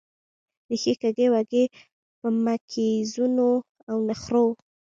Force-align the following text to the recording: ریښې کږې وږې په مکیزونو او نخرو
ریښې 0.69 0.93
کږې 1.01 1.27
وږې 1.33 1.63
په 2.19 2.27
مکیزونو 2.45 3.49
او 3.89 3.97
نخرو 4.07 4.45